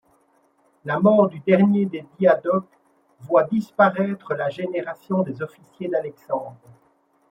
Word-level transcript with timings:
La 0.83 0.99
mort 0.99 1.29
du 1.29 1.41
dernier 1.41 1.85
des 1.85 2.03
Diadoques 2.17 2.75
voit 3.19 3.43
disparaître 3.43 4.33
la 4.33 4.49
génération 4.49 5.21
des 5.21 5.43
officiers 5.43 5.89
d'Alexandre. 5.89 6.57